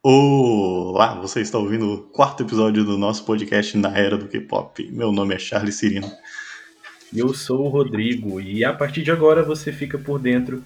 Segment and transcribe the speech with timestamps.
[0.00, 4.88] Olá, você está ouvindo o quarto episódio do nosso podcast Na Era do K-Pop.
[4.92, 6.08] Meu nome é Charles Cirino.
[7.12, 10.64] Eu sou o Rodrigo e a partir de agora você fica por dentro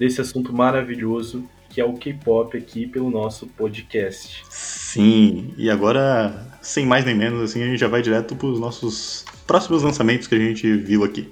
[0.00, 4.42] desse assunto maravilhoso que é o K-Pop aqui pelo nosso podcast.
[4.50, 8.58] Sim, e agora, sem mais nem menos, assim, a gente já vai direto para os
[8.58, 11.30] nossos próximos lançamentos que a gente viu aqui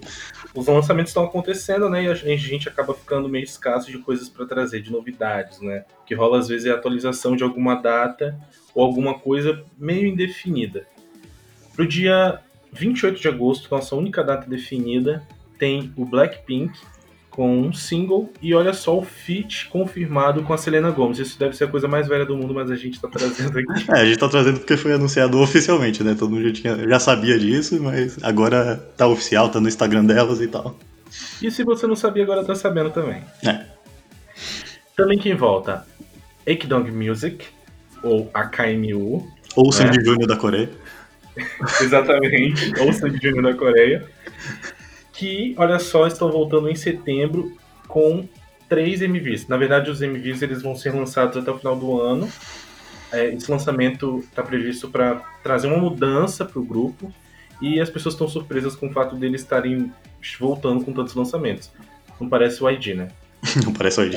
[0.54, 2.04] os lançamentos estão acontecendo, né?
[2.04, 5.84] E a gente acaba ficando meio escasso de coisas para trazer, de novidades, né?
[6.02, 8.38] O que rola às vezes é a atualização de alguma data
[8.74, 10.86] ou alguma coisa meio indefinida.
[11.74, 12.40] Pro dia
[12.72, 15.22] 28 de agosto, nossa única data definida,
[15.58, 16.78] tem o Blackpink
[17.30, 21.18] com um single e olha só o feat confirmado com a Selena Gomez.
[21.20, 23.70] Isso deve ser a coisa mais velha do mundo, mas a gente tá trazendo aqui.
[23.90, 26.16] É, a gente tá trazendo porque foi anunciado oficialmente, né?
[26.18, 30.40] Todo mundo já, tinha, já sabia disso, mas agora tá oficial, tá no Instagram delas
[30.40, 30.76] e tal.
[31.40, 33.22] E se você não sabia, agora tá sabendo também.
[33.46, 33.64] É.
[34.96, 35.86] Também quem volta?
[36.44, 37.46] Ekdong Music,
[38.02, 39.26] ou AKMU.
[39.56, 40.04] Ou o Sandy né?
[40.04, 40.70] Júnior da Coreia.
[41.80, 44.06] Exatamente, ou o Sandy Júnior da Coreia
[45.20, 47.54] que, olha só, estão voltando em setembro
[47.86, 48.26] com
[48.70, 49.46] três MVs.
[49.48, 52.26] Na verdade, os MVs eles vão ser lançados até o final do ano.
[53.12, 57.12] É, esse lançamento está previsto para trazer uma mudança para o grupo
[57.60, 59.92] e as pessoas estão surpresas com o fato deles estarem
[60.38, 61.70] voltando com tantos lançamentos.
[62.18, 63.08] Não parece o ID, né?
[63.62, 64.14] Não parece o ID.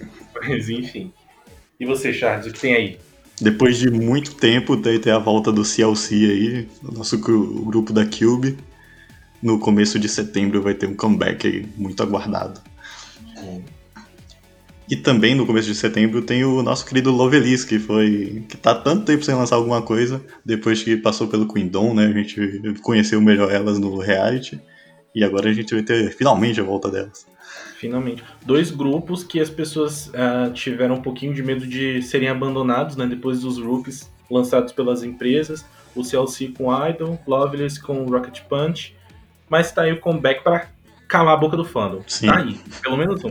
[0.36, 1.14] Mas enfim.
[1.80, 2.98] E você, Charles, o que tem aí?
[3.40, 8.58] Depois de muito tempo, daí tem a volta do CLC aí, nosso grupo da Cube
[9.42, 12.60] no começo de setembro vai ter um comeback muito aguardado.
[14.88, 18.44] E também no começo de setembro tem o nosso querido Lovelis, que foi.
[18.48, 22.06] que tá tanto tempo sem lançar alguma coisa, depois que passou pelo Queendom, né?
[22.06, 24.60] A gente conheceu melhor elas no reality.
[25.14, 27.26] E agora a gente vai ter finalmente a volta delas.
[27.76, 28.22] Finalmente.
[28.44, 33.06] Dois grupos que as pessoas uh, tiveram um pouquinho de medo de serem abandonados, né?
[33.06, 35.64] Depois dos rookies lançados pelas empresas.
[35.94, 38.94] O CLC com Idol, Loveless com Rocket Punch
[39.52, 40.66] mas tá aí o comeback para
[41.06, 42.00] calar a boca do fandom.
[42.06, 42.26] Sim.
[42.26, 43.30] Tá aí, pelo menos um.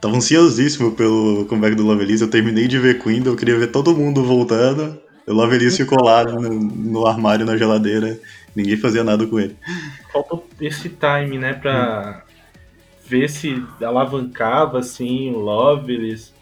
[0.00, 2.22] Tava ansiosíssimo pelo comeback do Lovelace.
[2.22, 4.98] Eu terminei de ver Queen, eu queria ver todo mundo voltando.
[5.26, 8.18] O Lovelace ficou lá no, no, armário, na geladeira.
[8.56, 9.58] Ninguém fazia nada com ele.
[10.10, 12.32] Faltou esse time, né, pra hum.
[13.06, 16.32] ver se alavancava, assim, o Lovelace.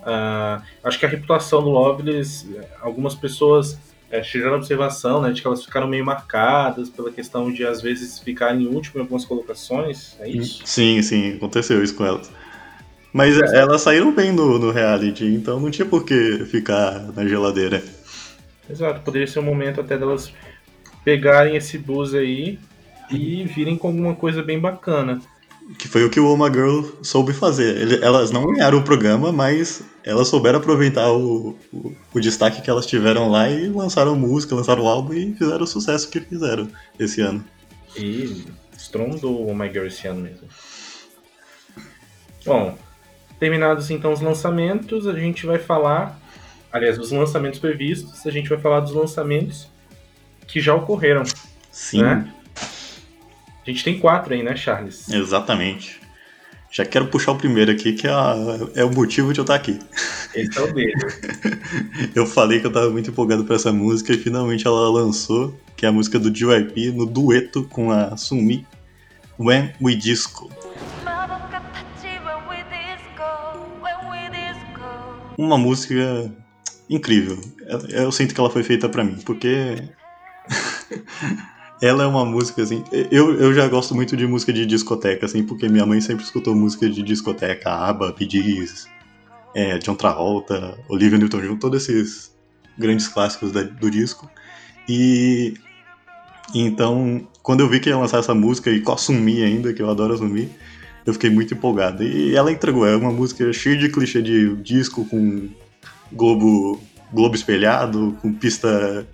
[0.00, 3.78] Uh, acho que a reputação do Lovelace, algumas pessoas
[4.14, 7.82] é, chegaram a observação né, de que elas ficaram meio marcadas pela questão de às
[7.82, 10.62] vezes ficarem em último em algumas colocações, é isso?
[10.64, 12.30] Sim, sim, aconteceu isso com elas.
[13.12, 17.26] Mas é, elas saíram bem no, no reality, então não tinha por que ficar na
[17.26, 17.82] geladeira.
[18.70, 20.32] Exato, poderia ser um momento até delas
[21.04, 22.58] pegarem esse buzz aí
[23.10, 25.20] e virem com alguma coisa bem bacana.
[25.78, 28.02] Que foi o que o Oma Girl soube fazer.
[28.02, 32.84] Elas não ganharam o programa, mas elas souberam aproveitar o, o, o, destaque que elas
[32.84, 37.42] tiveram lá e lançaram música, lançaram álbum e fizeram o sucesso que fizeram esse ano.
[37.96, 38.44] E
[38.76, 40.46] estrondou o My Girl esse ano mesmo.
[42.44, 42.76] Bom,
[43.40, 46.20] terminados então os lançamentos, a gente vai falar,
[46.70, 49.68] aliás, os lançamentos previstos, a gente vai falar dos lançamentos
[50.46, 51.22] que já ocorreram.
[51.72, 52.02] Sim.
[52.02, 52.34] Né?
[53.66, 55.08] A gente tem quatro aí, né, Charles?
[55.08, 55.98] Exatamente.
[56.70, 58.34] Já quero puxar o primeiro aqui, que é, a,
[58.74, 59.78] é o motivo de eu estar aqui.
[60.34, 60.92] Esse é o dele.
[62.14, 65.86] eu falei que eu estava muito empolgado para essa música e finalmente ela lançou, que
[65.86, 68.66] é a música do JYP no dueto com a Sumi,
[69.38, 70.50] When We Disco.
[75.38, 76.30] Uma música
[76.90, 77.40] incrível.
[77.66, 79.76] Eu, eu sinto que ela foi feita para mim, porque
[81.84, 82.82] ela é uma música, assim.
[83.10, 86.54] Eu, eu já gosto muito de música de discoteca, assim, porque minha mãe sempre escutou
[86.54, 88.66] música de discoteca, ABBA, Bee
[89.54, 92.34] é, John Travolta, Olivia Newton-John, todos esses
[92.78, 94.30] grandes clássicos da, do disco.
[94.88, 95.54] E
[96.54, 99.82] então, quando eu vi que ia lançar essa música e com a Sumi ainda, que
[99.82, 100.48] eu adoro a Sumi,
[101.04, 102.02] eu fiquei muito empolgado.
[102.02, 105.50] E ela entregou, é uma música cheia de clichê de disco com
[106.10, 106.80] globo,
[107.12, 109.06] globo espelhado, com pista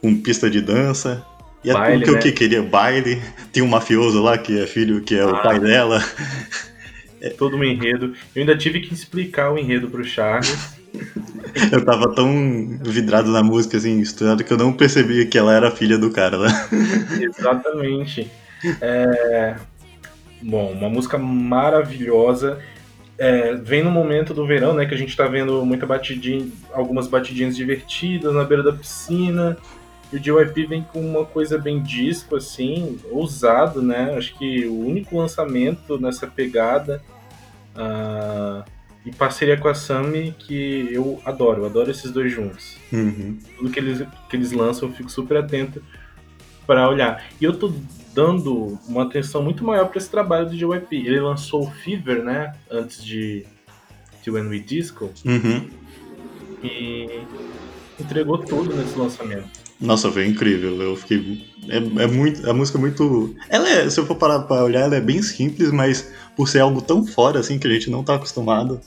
[0.00, 1.26] com pista de dança.
[1.62, 2.18] E é baile, que né?
[2.18, 3.22] eu queria, baile.
[3.52, 6.02] Tem um mafioso lá que é filho, que é ah, o pai dela.
[7.22, 8.14] É todo um enredo.
[8.34, 10.78] Eu ainda tive que explicar o enredo pro Charles.
[11.70, 15.70] eu tava tão vidrado na música, assim, estudado, que eu não percebia que ela era
[15.70, 16.48] filha do cara, né?
[17.20, 18.30] Exatamente.
[18.80, 19.56] É...
[20.40, 22.58] Bom, uma música maravilhosa.
[23.18, 24.86] É, vem no momento do verão, né?
[24.86, 29.58] Que a gente tá vendo muita batidinha, algumas batidinhas divertidas na beira da piscina.
[30.12, 34.14] E o JYP vem com uma coisa bem disco, assim, ousado, né?
[34.16, 37.00] Acho que o único lançamento nessa pegada
[37.76, 38.64] uh,
[39.06, 42.76] e parceria com a Sammy, que eu adoro, eu adoro esses dois juntos.
[42.92, 43.38] Uhum.
[43.56, 45.82] Tudo que eles, que eles lançam eu fico super atento
[46.66, 47.24] para olhar.
[47.40, 47.72] E eu tô
[48.12, 50.96] dando uma atenção muito maior para esse trabalho do JYP.
[50.96, 53.46] Ele lançou o Fever, né, antes de,
[54.22, 55.68] de When We Disco, Uhum.
[56.64, 57.22] e
[57.98, 59.59] entregou tudo nesse lançamento.
[59.80, 60.80] Nossa, foi incrível.
[60.82, 61.46] Eu fiquei.
[61.68, 62.48] É, é muito.
[62.48, 63.34] A música é muito.
[63.48, 66.60] Ela é, se eu for parar pra olhar, ela é bem simples, mas por ser
[66.60, 68.80] algo tão fora assim que a gente não tá acostumado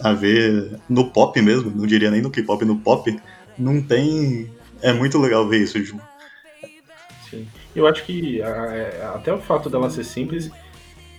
[0.00, 3.16] a ver no pop mesmo, não diria nem no K-pop, no pop,
[3.58, 4.50] não tem.
[4.82, 6.00] É muito legal ver isso, tipo.
[7.30, 7.46] Sim.
[7.76, 10.50] Eu acho que a- a- até o fato dela ser simples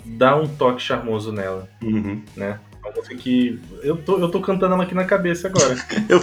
[0.04, 2.22] dá um toque charmoso nela, Uhum.
[2.36, 2.60] né?
[2.84, 3.60] Uma música que.
[3.84, 5.76] Eu tô, eu tô cantando ela aqui na cabeça agora.
[6.10, 6.20] Eu,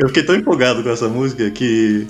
[0.00, 2.06] eu fiquei tão empolgado com essa música que,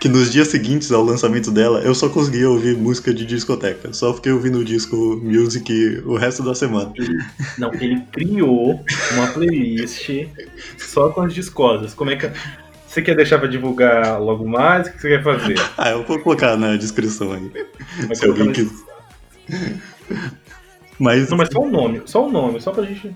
[0.00, 3.92] que nos dias seguintes ao lançamento dela eu só conseguia ouvir música de discoteca.
[3.92, 6.92] Só fiquei ouvindo o disco music o resto da semana.
[7.58, 10.10] Não, ele criou uma playlist
[10.78, 11.94] só com as discosas.
[11.94, 12.30] Como é que.
[12.88, 14.88] Você quer deixar pra divulgar logo mais?
[14.88, 15.56] O que você quer fazer?
[15.76, 17.52] Ah, eu vou colocar na descrição aí.
[18.06, 18.88] Vai Se alguém quiser.
[20.98, 21.28] Mas.
[21.30, 23.14] Não, mas só o nome, só o nome, só pra gente.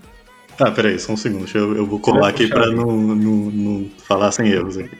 [0.60, 1.44] Ah, peraí, só um segundo.
[1.44, 2.74] Deixa eu, eu vou colar aqui pra aí.
[2.74, 4.96] não, não, não falar sem erros aqui.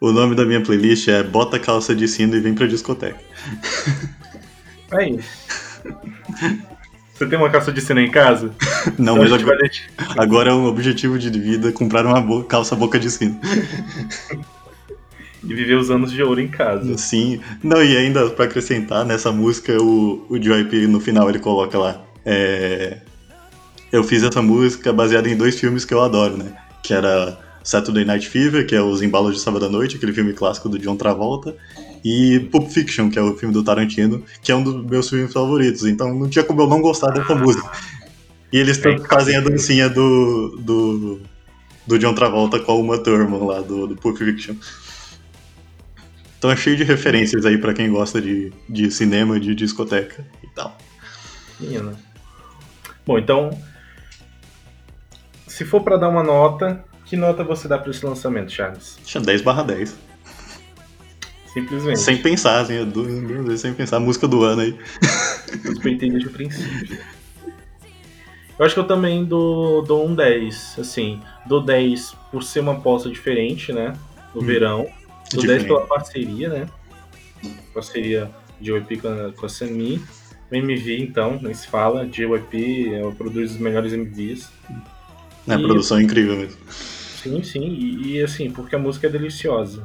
[0.00, 3.18] O nome da minha playlist é Bota Calça de Sino e Vem Pra Discoteca.
[4.92, 5.46] É isso.
[7.14, 8.52] Você tem uma calça de cena em casa?
[8.98, 12.20] Não, Então mas a gente vai agora, agora é um objetivo de vida comprar uma
[12.20, 13.40] bo- calça boca de sino.
[15.48, 16.96] E viver os anos de ouro em casa.
[16.98, 17.40] Sim.
[17.62, 22.02] Não, e ainda pra acrescentar, nessa música, o, o JYP no final ele coloca lá.
[22.24, 22.98] é,
[23.92, 26.52] eu fiz essa música baseada em dois filmes que eu adoro, né?
[26.82, 30.32] Que era Saturday Night Fever, que é Os Embalos de Sábado à Noite, aquele filme
[30.32, 31.56] clássico do John Travolta,
[32.04, 35.32] e Pulp Fiction, que é o filme do Tarantino, que é um dos meus filmes
[35.32, 35.84] favoritos.
[35.84, 37.70] Então não tinha como eu não gostar dessa música.
[38.52, 41.20] E eles É, fazem a dancinha do, do,
[41.86, 44.54] do John Travolta com a Uma Thurman lá do, do Pulp Fiction.
[46.38, 50.46] Então é cheio de referências aí pra quem gosta de, de cinema, de discoteca e
[50.48, 50.76] tal.
[51.58, 51.94] Menina.
[53.06, 53.50] Bom, então.
[55.46, 58.98] Se for pra dar uma nota, que nota você dá pra esse lançamento, Charles?
[59.04, 59.96] Tinha 10 barra 10.
[61.54, 61.98] Simplesmente.
[62.00, 63.96] Sem pensar, assim, duas duas vezes sem pensar.
[63.96, 64.78] A música do ano aí.
[65.64, 66.98] Respeitei desde o princípio.
[68.58, 70.76] Eu acho que eu também dou, dou um 10.
[70.78, 73.94] Assim, dou 10 por ser uma aposta diferente, né?
[74.34, 74.44] No Hum.
[74.44, 74.86] verão.
[75.32, 75.66] Dou 10 Diferente.
[75.66, 76.66] pela parceria, né?
[77.74, 78.30] Parceria
[78.60, 80.00] de JYP com a, com a Sami.
[80.50, 82.06] O MV, então, nem se fala.
[82.06, 84.48] JYP é, produz os melhores MVs.
[85.48, 86.58] A E- produção é incrível mesmo.
[86.70, 87.60] Sim, sim.
[87.68, 89.82] E, e, assim, porque a música é deliciosa.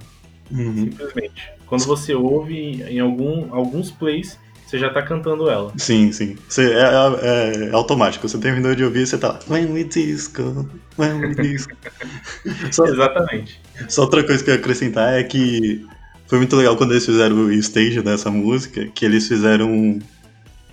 [0.51, 0.85] Uhum.
[0.85, 1.49] Simplesmente.
[1.65, 4.37] Quando você ouve em algum, alguns plays,
[4.71, 5.71] você já tá cantando ela.
[5.77, 6.37] Sim, sim.
[6.47, 6.79] Você, é,
[7.21, 8.27] é- é automático.
[8.27, 9.39] Você terminou de ouvir e você tá lá.
[9.49, 11.73] When we disco, when we disco.
[12.71, 13.59] só, Exatamente.
[13.89, 15.85] só outra coisa que eu ia acrescentar é que
[16.27, 19.99] foi muito legal quando eles fizeram o stage dessa música, que eles fizeram.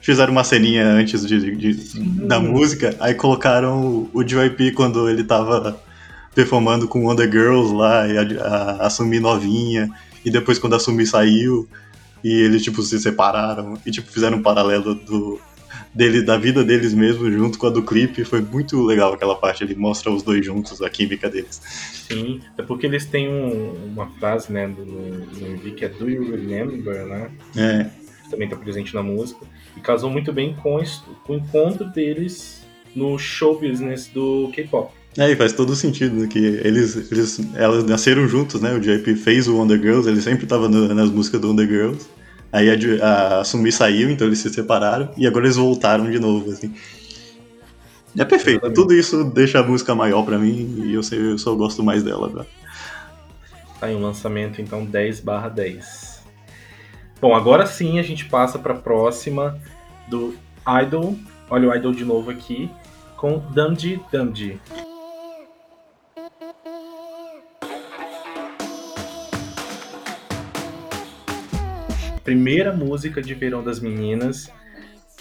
[0.01, 5.25] Fizeram uma ceninha antes de, de- da música, aí colocaram o, o JYP quando ele
[5.25, 5.77] tava
[6.35, 9.91] performando com Wonder Girls lá, e a, a, a Sumi novinha,
[10.25, 11.69] e depois quando a Sumi saiu,
[12.23, 15.41] e eles tipo se separaram, e tipo fizeram um paralelo do,
[15.95, 19.63] dele, da vida deles mesmo junto com a do clipe, foi muito legal aquela parte,
[19.65, 21.61] ele mostra os dois juntos, a química deles.
[22.09, 26.31] Sim, é porque eles têm um- uma frase, né, do, MV que é Do You
[26.31, 27.31] Remember, né?
[27.57, 27.91] É,
[28.25, 29.45] Que também tá presente na música.
[29.77, 32.63] E casou muito bem com, isso- com o encontro deles
[32.95, 34.93] no show business do K-pop.
[35.19, 38.73] É, e faz todo sentido, né, que eles, eles elas nasceram juntos, né?
[38.73, 42.07] O JP fez o Wonder Girls, ele sempre tava no- nas músicas do Wonder Girls.
[42.53, 46.19] Aí a, Ju- a Sumi saiu, então eles se separaram, e agora eles voltaram de
[46.21, 46.73] novo, assim.
[48.17, 48.75] É perfeito, Exatamente.
[48.77, 52.03] tudo isso deixa a música maior pra mim, e eu, sei, eu só gosto mais
[52.05, 52.47] dela agora.
[53.81, 56.23] Tá aí um lançamento, então 10 barra 10.
[57.21, 59.59] Bom, agora sim a gente passa pra próxima
[60.09, 60.35] do
[60.85, 61.17] Idol.
[61.51, 62.71] Olha o Idol de novo aqui,
[63.17, 64.59] com Damji Damji.
[72.29, 74.53] Primeira música de verão das meninas.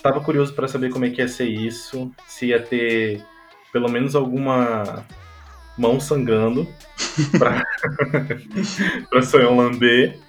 [0.04, 3.24] Tava curioso pra saber como é que ia ser isso, se ia ter
[3.72, 5.06] pelo menos alguma
[5.78, 6.68] mão sangrando
[7.40, 7.64] pra,
[9.10, 10.20] pra Sonhão lamber.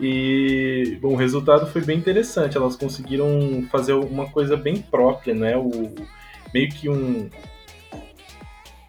[0.00, 2.56] E bom, o resultado foi bem interessante.
[2.56, 5.54] Elas conseguiram fazer uma coisa bem própria, né?
[5.58, 5.94] O,
[6.54, 7.28] meio que um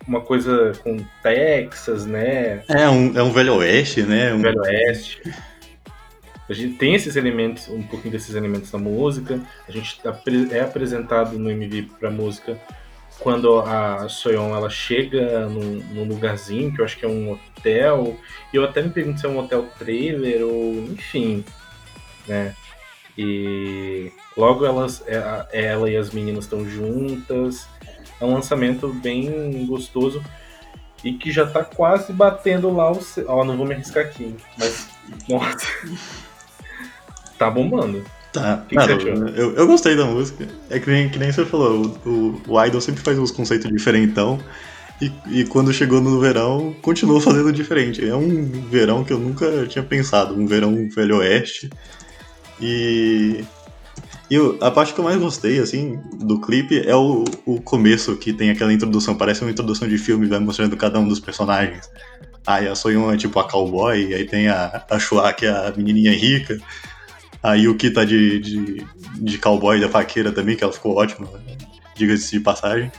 [0.07, 2.63] uma coisa com Texas, né?
[2.69, 4.33] É um, é um velho oeste, né?
[4.33, 5.21] Um, Velho Oeste.
[6.47, 9.41] A gente tem esses elementos, um pouquinho desses elementos na música.
[9.67, 12.59] A gente apre- é apresentado no MV pra música
[13.19, 18.17] quando a Soyeon ela chega num, num, lugarzinho que eu acho que é um hotel,
[18.51, 21.43] e eu até me pergunto se é um hotel trailer ou enfim,
[22.27, 22.53] né?
[23.17, 27.67] E logo elas, é, ela e as meninas estão juntas.
[28.19, 30.21] É um lançamento bem gostoso
[31.03, 32.99] e que já tá quase batendo lá o.
[33.27, 34.89] Ó, não vou me arriscar aqui, mas.
[35.29, 35.65] Nossa.
[37.37, 38.03] tá bombando.
[38.31, 38.65] Tá.
[38.67, 40.45] Que que eu, eu gostei da música.
[40.69, 44.39] É que nem, que nem você falou, o, o Idol sempre faz uns conceitos diferentão.
[45.01, 48.07] E, e quando chegou no verão, continuou fazendo diferente.
[48.07, 51.69] É um verão que eu nunca tinha pensado, um verão velho oeste.
[52.61, 53.43] E,
[54.29, 58.33] e a parte que eu mais gostei, assim, do clipe é o, o começo, que
[58.33, 61.89] tem aquela introdução, parece uma introdução de filme, vai mostrando cada um dos personagens.
[62.47, 65.73] Aí a Soyeon é tipo a cowboy, aí tem a, a Shua, que é a
[65.75, 66.57] menininha rica.
[67.45, 68.87] Aí o Ki tá de, de,
[69.21, 71.29] de cowboy da faqueira também, que ela ficou ótima,
[71.95, 72.91] diga-se de passagem.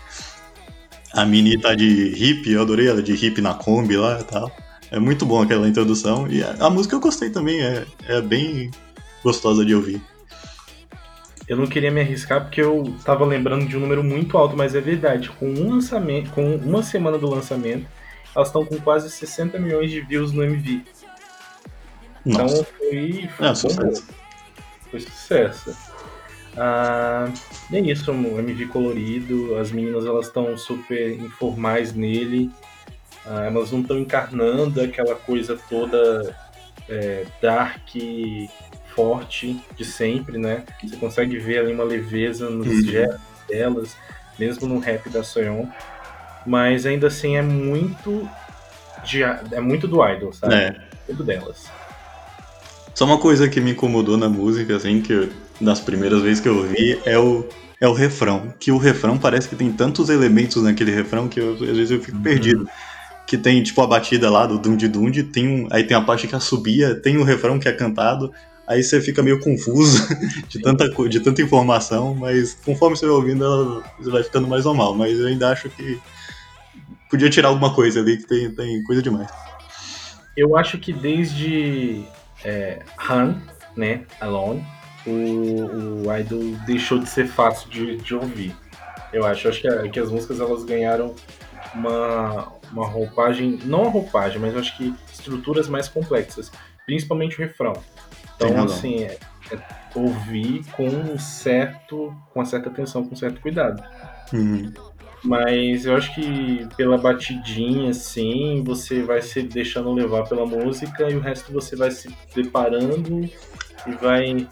[1.13, 4.53] A Mini tá de hippie, eu adorei ela de hippie na Kombi lá e tal.
[4.93, 6.29] É muito bom aquela introdução.
[6.31, 8.71] E a, a música eu gostei também, é, é bem
[9.21, 10.01] gostosa de ouvir.
[11.49, 14.77] Eu não queria me arriscar porque eu tava lembrando de um número muito alto, mas
[14.77, 15.29] é verdade.
[15.29, 17.85] Com um lançamento, com uma semana do lançamento,
[18.33, 20.83] elas estão com quase 60 milhões de views no MV.
[22.25, 22.61] Então, Nossa.
[22.61, 24.26] Então foi, foi, é, sucesso.
[24.97, 25.77] Foi sucesso.
[26.57, 27.31] Ah,
[27.71, 32.51] é isso, um MV colorido, as meninas elas estão super informais nele,
[33.27, 36.35] ah, elas não estão encarnando aquela coisa toda
[36.89, 37.89] é, dark
[38.95, 40.65] forte de sempre, né?
[40.83, 42.83] Você consegue ver ali uma leveza nos uhum.
[42.83, 43.97] gestos delas,
[44.39, 45.67] mesmo no rap da Soyeon.
[46.47, 48.27] Mas ainda assim é muito
[49.05, 50.55] de, é muito do idol, sabe?
[50.55, 50.77] É.
[51.07, 51.69] Tudo delas.
[52.97, 55.29] Só uma coisa que me incomodou na música, assim, que
[55.61, 57.47] das primeiras vezes que eu ouvi, é o,
[57.79, 58.55] é o refrão.
[58.59, 62.01] Que o refrão parece que tem tantos elementos naquele refrão que eu, às vezes eu
[62.01, 62.23] fico uhum.
[62.23, 62.67] perdido.
[63.27, 66.27] Que tem, tipo, a batida lá do Dund Dund, tem um, aí tem a parte
[66.27, 68.33] que a subia, tem o refrão que é cantado,
[68.67, 70.09] aí você fica meio confuso
[70.49, 74.95] de tanta, de tanta informação, mas conforme você vai ouvindo, ela vai ficando mais normal.
[74.95, 76.01] Mas eu ainda acho que
[77.11, 79.29] podia tirar alguma coisa ali, que tem, tem coisa demais.
[80.35, 82.07] Eu acho que desde
[82.47, 82.79] é,
[83.11, 83.35] Han,
[83.77, 84.65] né, Alone,
[85.05, 88.55] o, o Idol deixou de ser fácil de, de ouvir.
[89.13, 91.15] Eu acho, acho que, que as músicas elas ganharam
[91.75, 96.51] uma, uma roupagem, não a roupagem, mas eu acho que estruturas mais complexas,
[96.87, 97.75] principalmente o refrão.
[98.37, 99.19] Então, assim, é,
[99.53, 99.59] é
[99.95, 103.83] ouvir com um certo, com uma certa atenção, com um certo cuidado.
[104.33, 104.73] Uhum.
[105.25, 111.17] Mas eu acho que pela batidinha, assim, você vai se deixando levar pela música e
[111.17, 113.29] o resto você vai se preparando
[113.87, 114.47] e vai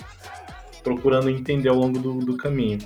[0.82, 2.78] procurando entender ao longo do, do caminho.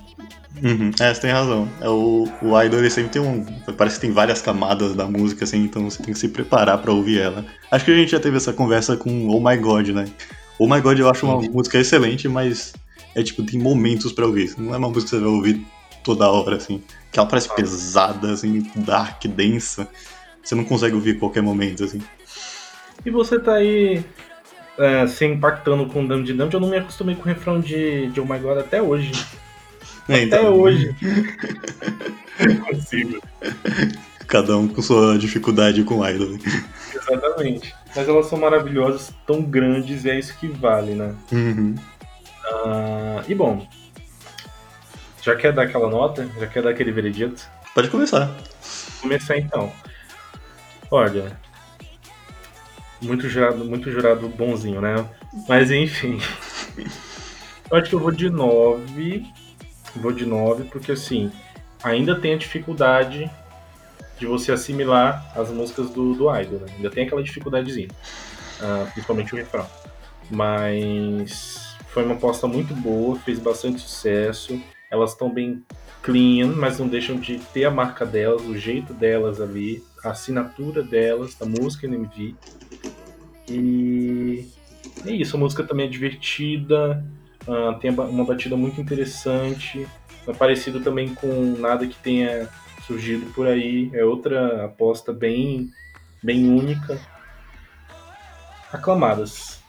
[0.62, 0.90] Uhum.
[1.00, 1.68] É, você tem razão.
[1.80, 3.44] É, o, o Idol ele sempre tem um.
[3.76, 6.92] Parece que tem várias camadas da música, assim, então você tem que se preparar para
[6.92, 7.44] ouvir ela.
[7.70, 10.06] Acho que a gente já teve essa conversa com Oh My God, né?
[10.58, 12.72] Oh My God eu acho uma música excelente, mas
[13.14, 14.54] é tipo, tem momentos para ouvir.
[14.58, 15.66] Não é uma música que você vai ouvir
[16.08, 16.82] toda hora, assim.
[17.12, 19.86] Que ela parece pesada, assim, dark, densa.
[20.42, 22.00] Você não consegue ouvir qualquer momento, assim.
[23.04, 24.02] E você tá aí
[24.78, 28.06] é, se impactando com Dam de Dam, eu não me acostumei com o refrão de,
[28.06, 29.12] de Oh My God até hoje.
[30.08, 30.38] É, então...
[30.38, 30.96] Até hoje.
[32.40, 33.22] não consigo.
[34.26, 36.38] Cada um com sua dificuldade com Idol.
[36.94, 37.74] Exatamente.
[37.94, 41.14] Mas elas são maravilhosas, tão grandes, e é isso que vale, né?
[41.30, 41.74] Uhum.
[42.50, 43.66] Uh, e bom,
[45.28, 46.26] já quer dar aquela nota?
[46.38, 47.46] Já quer dar aquele veredito?
[47.74, 48.26] Pode começar.
[48.26, 49.70] Vou começar então.
[50.90, 51.38] Olha,
[53.02, 55.06] muito jurado, muito jurado bonzinho, né?
[55.46, 56.18] Mas enfim.
[57.70, 59.26] Eu acho que eu vou de 9.
[59.96, 61.30] Vou de 9, porque assim,
[61.82, 63.30] ainda tem a dificuldade
[64.18, 66.66] de você assimilar as músicas do, do Idol, né?
[66.76, 67.88] Ainda tem aquela dificuldadezinha.
[68.60, 69.66] Uh, principalmente o refrão.
[70.30, 74.58] Mas foi uma aposta muito boa, fez bastante sucesso.
[74.90, 75.62] Elas estão bem
[76.02, 80.82] clean, mas não deixam de ter a marca delas, o jeito delas ali, a assinatura
[80.82, 82.34] delas, da música NMV.
[83.48, 84.48] E
[85.04, 87.04] é isso, a música também é divertida,
[87.46, 89.86] uh, tem uma batida muito interessante,
[90.26, 92.48] é parecido também com nada que tenha
[92.86, 93.90] surgido por aí.
[93.92, 95.70] É outra aposta bem,
[96.22, 96.98] bem única.
[98.72, 99.60] Aclamadas,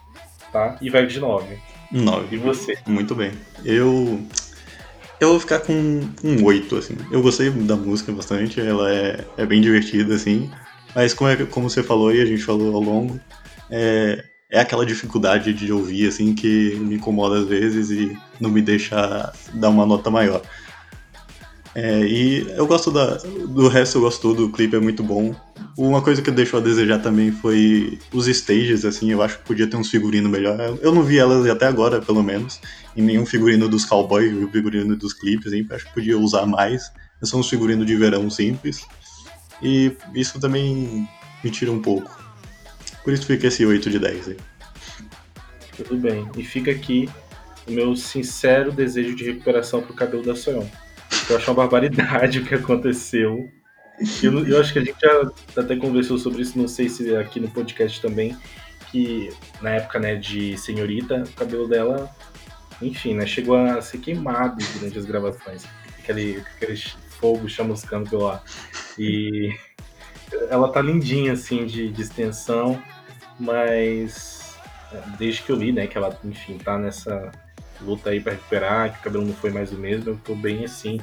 [0.51, 0.77] tá?
[0.81, 1.57] E vai de 9.
[1.91, 2.35] 9.
[2.35, 2.77] E você?
[2.85, 3.31] Muito bem.
[3.63, 4.21] Eu.
[5.19, 5.73] Eu vou ficar com
[6.23, 6.97] um 8, assim.
[7.11, 10.49] Eu gostei da música bastante, ela é, é bem divertida, assim.
[10.95, 13.19] Mas como, é, como você falou e a gente falou ao longo,
[13.69, 18.61] é, é aquela dificuldade de ouvir, assim, que me incomoda às vezes e não me
[18.61, 20.41] deixa dar uma nota maior.
[21.75, 25.35] É, e eu gosto da, do resto, eu gosto do clipe, é muito bom.
[25.77, 29.67] Uma coisa que deixou a desejar também foi os stages, assim, eu acho que podia
[29.67, 30.77] ter uns figurinos melhor.
[30.81, 32.59] Eu não vi elas até agora, pelo menos,
[32.97, 36.91] em nenhum figurino dos cowboys o figurino dos clipes, hein, acho que podia usar mais.
[37.23, 38.85] São uns figurinos de verão simples.
[39.61, 41.07] E isso também
[41.43, 42.17] me tira um pouco.
[43.03, 44.38] Por isso fica esse 8 de 10 aí.
[45.77, 46.27] Tudo bem.
[46.38, 47.09] E fica aqui
[47.67, 50.65] o meu sincero desejo de recuperação pro cabelo da Soyon.
[51.29, 53.50] Eu acho uma barbaridade o que aconteceu.
[54.24, 57.39] Eu, eu, acho que a gente já até conversou sobre isso, não sei se aqui
[57.39, 58.36] no podcast também,
[58.89, 59.29] que
[59.62, 62.09] na época né, de senhorita, o cabelo dela,
[62.81, 65.65] enfim, né, chegou a ser queimado durante as gravações.
[66.00, 66.77] Aquele, aquele
[67.19, 68.41] fogo chamuscando pelo ar.
[68.98, 69.53] E
[70.50, 72.81] ela tá lindinha, assim, de, de extensão,
[73.38, 74.55] mas
[74.91, 77.31] é, desde que eu li, né, que ela, enfim, tá nessa
[77.81, 80.65] luta aí para recuperar, que o cabelo não foi mais o mesmo, eu tô bem
[80.65, 81.00] assim,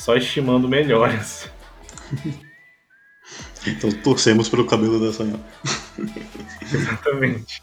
[0.00, 1.50] só estimando melhores.
[3.66, 5.38] Então torcemos pelo cabelo da Sonhão.
[6.62, 7.62] Exatamente.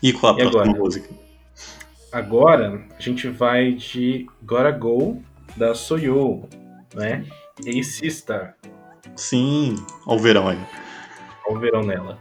[0.00, 0.78] E qual a e próxima agora?
[0.78, 1.08] música?
[2.12, 5.22] Agora a gente vai de Gotta Go
[5.56, 6.48] da Soyo,
[6.94, 7.26] né?
[7.64, 8.54] E Sister.
[9.16, 9.74] Sim,
[10.06, 10.58] ao verão aí.
[11.46, 12.16] Ao verão nela.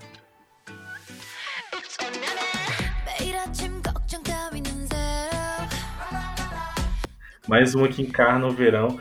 [7.50, 9.00] Mais uma que encarna o verão.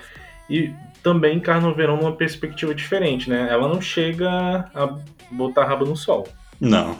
[0.48, 3.48] E também encarna o verão numa perspectiva diferente, né?
[3.50, 4.28] Ela não chega
[4.74, 4.96] a
[5.30, 6.26] botar rabo no sol.
[6.58, 6.96] Não.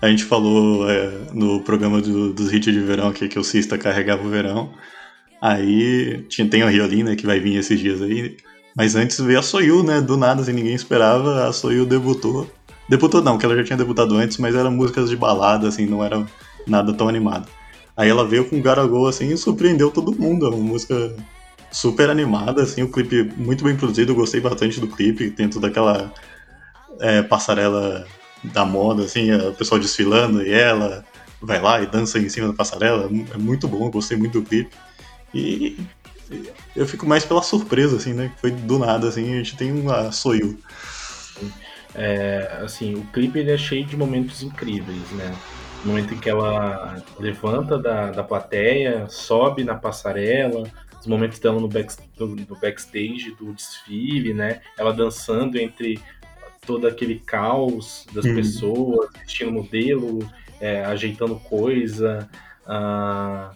[0.00, 3.78] A gente falou é, no programa do, dos hits de verão aqui que o Sista
[3.78, 4.70] carregava o verão.
[5.40, 8.36] Aí tinha, tem a Riolina né, que vai vir esses dias aí.
[8.76, 10.00] Mas antes veio a Soyu, né?
[10.00, 11.48] Do nada, assim, ninguém esperava.
[11.48, 12.50] A Soyu debutou.
[12.88, 16.04] Debutou não, que ela já tinha debutado antes, mas eram músicas de balada, assim, não
[16.04, 16.24] era
[16.66, 17.48] nada tão animado.
[17.96, 20.46] Aí ela veio com Garagol, assim, e surpreendeu todo mundo.
[20.46, 21.14] É uma música
[21.70, 26.12] super animada, assim, o clipe muito bem produzido, eu gostei bastante do clipe, dentro daquela
[27.00, 28.06] é, passarela
[28.44, 31.04] da moda, assim, o pessoal desfilando e ela
[31.42, 34.46] vai lá e dança em cima da passarela, é muito bom, eu gostei muito do
[34.46, 34.70] clipe.
[35.34, 35.76] E
[36.76, 40.12] eu fico mais pela surpresa, assim, né, foi do nada, assim, a gente tem uma
[40.12, 40.56] Soyu.
[41.92, 45.34] É, assim, o clipe ele é cheio de momentos incríveis, né?
[45.84, 50.64] No momento em que ela levanta da, da plateia, sobe na passarela,
[50.98, 54.62] os momentos dela no, back, no backstage do desfile, né?
[54.78, 56.00] Ela dançando entre
[56.66, 58.34] todo aquele caos das uhum.
[58.34, 60.26] pessoas, vestindo modelo,
[60.58, 62.28] é, ajeitando coisa.
[62.66, 63.54] Uh,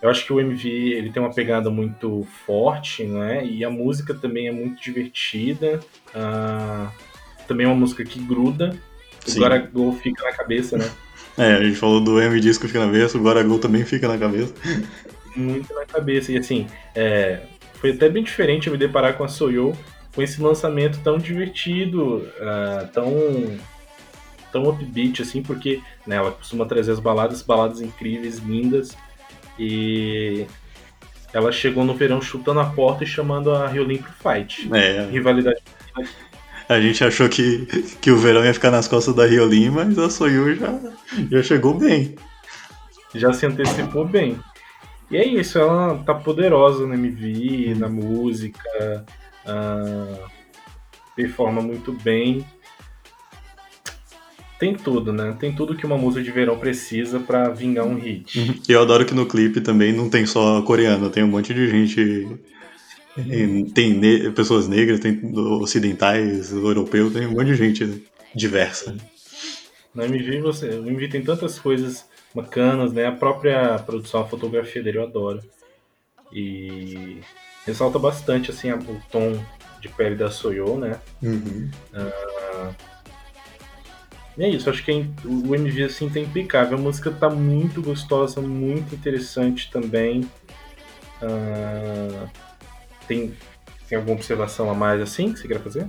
[0.00, 3.44] eu acho que o MV ele tem uma pegada muito forte, né?
[3.44, 5.80] E a música também é muito divertida.
[6.10, 6.88] Uh,
[7.48, 8.78] também é uma música que gruda.
[9.26, 9.42] Sim.
[9.42, 10.88] O Gol fica na cabeça, né?
[11.36, 14.16] É, a gente falou do M disco fica na cabeça, o Guaragol também fica na
[14.18, 14.54] cabeça.
[15.34, 16.30] Muito na cabeça.
[16.30, 17.40] E assim, é,
[17.74, 19.76] foi até bem diferente eu me deparar com a Soyo
[20.14, 23.12] com esse lançamento tão divertido, uh, tão
[24.52, 28.96] tão upbeat assim, porque né, ela costuma trazer as baladas, baladas incríveis, lindas.
[29.58, 30.46] E
[31.32, 34.68] ela chegou no verão chutando a porta e chamando a Riolin pro fight.
[34.72, 35.08] É.
[35.10, 35.60] Rivalidade
[36.68, 37.66] a gente achou que,
[38.00, 40.80] que o verão ia ficar nas costas da Riolin, mas a Soyu já,
[41.30, 42.14] já chegou bem.
[43.14, 44.38] Já se antecipou bem.
[45.10, 49.04] E é isso, ela tá poderosa no MV, na música,
[49.46, 50.30] uh,
[51.14, 52.44] performa muito bem.
[54.58, 55.36] Tem tudo, né?
[55.38, 58.38] Tem tudo que uma música de verão precisa para vingar um hit.
[58.38, 58.54] Uhum.
[58.68, 61.68] E eu adoro que no clipe também não tem só coreano, tem um monte de
[61.68, 62.26] gente
[63.74, 68.96] tem ne pessoas negras, tem ocidentais, europeus, tem um monte de gente diversa.
[69.94, 73.06] Na MV, você, o MV tem tantas coisas bacanas, né?
[73.06, 75.40] A própria produção, a fotografia dele eu adoro.
[76.32, 77.20] E
[77.64, 79.40] ressalta bastante assim o tom
[79.80, 80.98] de pele da Soyo, né?
[81.22, 81.70] Uhum.
[81.92, 82.74] Uh,
[84.36, 84.90] e é isso, acho que
[85.24, 86.76] o MV assim tá impecável.
[86.76, 90.22] A música tá muito gostosa, muito interessante também.
[91.22, 92.28] Uh,
[93.06, 93.32] tem,
[93.88, 95.88] tem alguma observação a mais assim que você quer fazer?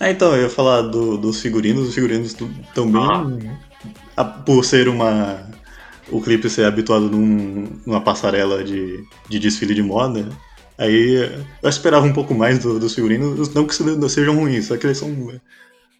[0.00, 1.88] Ah, então, eu ia falar do, dos figurinos.
[1.88, 2.34] Os figurinos
[2.74, 3.50] também,
[4.16, 4.24] ah.
[4.24, 5.46] por ser uma.
[6.10, 10.28] O clipe ser habituado num, numa passarela de, de desfile de moda,
[10.76, 11.30] aí
[11.62, 13.54] eu esperava um pouco mais do, dos figurinos.
[13.54, 13.74] Não que
[14.08, 15.32] sejam ruins, só que eles são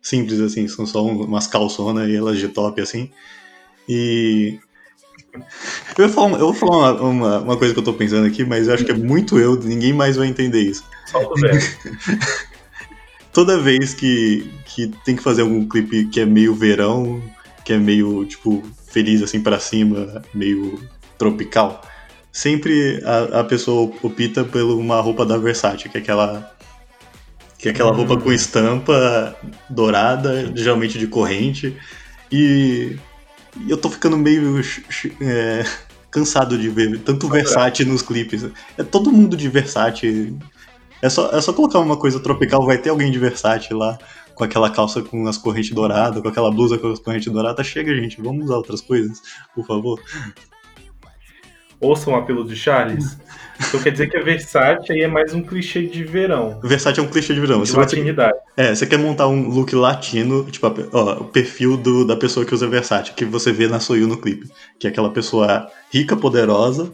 [0.02, 3.10] simples, assim, são só umas calçonas e elas de top, assim.
[3.88, 4.58] E
[5.32, 8.44] eu vou falar, eu vou falar uma, uma, uma, coisa que eu tô pensando aqui,
[8.44, 10.84] mas eu acho que é muito eu, ninguém mais vai entender isso.
[13.32, 17.22] Toda vez que, que tem que fazer algum clipe que é meio verão,
[17.64, 20.80] que é meio, tipo, feliz assim para cima, meio
[21.16, 21.80] tropical,
[22.32, 26.56] sempre a, a pessoa opta por uma roupa da Versace, que é aquela
[27.56, 29.36] que é aquela roupa com estampa
[29.68, 31.76] dourada, geralmente de corrente.
[32.32, 32.96] E,
[33.56, 34.60] e eu tô ficando meio
[35.20, 35.64] é,
[36.10, 38.46] cansado de ver tanto Versace nos clipes.
[38.76, 40.36] É todo mundo de Versace.
[41.02, 43.98] É só, é só colocar uma coisa tropical, vai ter alguém de Versace lá,
[44.34, 47.66] com aquela calça com as correntes douradas, com aquela blusa com as correntes douradas.
[47.66, 49.22] Chega, gente, vamos usar outras coisas,
[49.54, 50.00] por favor.
[51.80, 53.16] Ouçam o apelo de Charles.
[53.68, 56.60] Então quer dizer que a Versace aí é mais um clichê de verão.
[56.62, 57.62] Versace é um clichê de verão.
[57.62, 58.36] De latinidade.
[58.54, 62.44] Você, é, você quer montar um look latino, tipo, ó, o perfil do, da pessoa
[62.44, 64.50] que usa Versace, que você vê na Soyu no clipe.
[64.78, 66.92] Que é aquela pessoa rica, poderosa,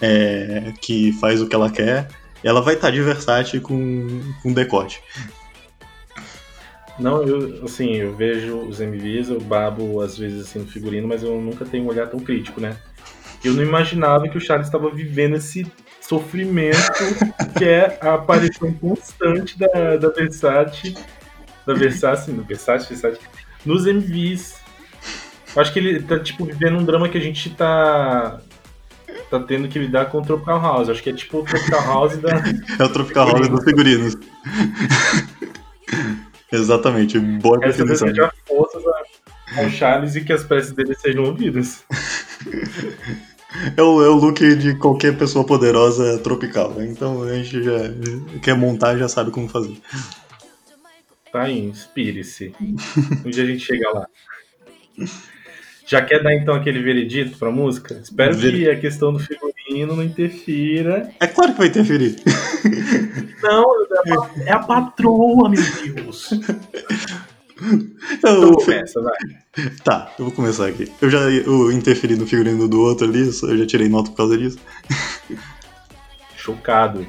[0.00, 2.08] é, que faz o que ela quer.
[2.44, 5.02] Ela vai estar de Versace com, com decote.
[6.98, 11.22] Não, eu, assim, eu vejo os MVs, eu babo às vezes assim no figurino, mas
[11.22, 12.76] eu nunca tenho um olhar tão crítico, né?
[13.44, 15.66] Eu não imaginava que o Charles estava vivendo esse
[16.00, 16.78] sofrimento
[17.56, 20.94] que é a aparição constante da, da Versace,
[21.66, 23.20] da Versace, no Versace, Versace,
[23.64, 24.56] nos MVs.
[25.56, 28.40] Acho que ele tá, tipo, vivendo um drama que a gente tá
[29.30, 30.88] tá tendo que lidar com o Tropical House.
[30.88, 32.30] Acho que é tipo o Tropical House da.
[32.78, 34.16] É o Tropical House dos figurinos.
[36.50, 38.30] Exatamente, boa Essa definição.
[38.46, 38.82] forças
[39.56, 41.84] ao Charles e que as peças dele sejam ouvidas.
[43.76, 46.70] É o, é o look de qualquer pessoa poderosa tropical.
[46.72, 46.86] Né?
[46.86, 47.78] Então a gente já
[48.42, 49.76] quer montar já sabe como fazer.
[51.32, 52.54] Tá aí, inspire-se.
[53.24, 54.06] Um dia a gente chega lá.
[55.86, 57.98] Já quer dar então aquele veredito pra música?
[58.02, 58.52] Espero Ver...
[58.52, 61.10] que a questão do figurino não interfira.
[61.18, 62.16] É claro que vai interferir.
[63.42, 63.64] Não,
[64.44, 65.62] é a patroa, meu
[65.94, 66.30] Deus.
[68.12, 69.16] Então, começa, vai.
[69.84, 70.90] Tá, eu vou começar aqui.
[71.00, 74.38] Eu já eu interferi no figurino do outro ali, eu já tirei nota por causa
[74.38, 74.58] disso.
[76.36, 77.06] Chocado.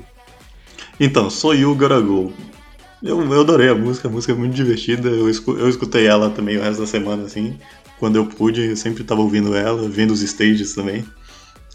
[1.00, 2.34] Então, Gotta Go.
[3.02, 5.08] Eu, eu adorei a música, a música é muito divertida.
[5.08, 7.58] Eu, escu, eu escutei ela também o resto da semana, assim.
[7.98, 11.06] Quando eu pude, eu sempre tava ouvindo ela, vendo os stages também.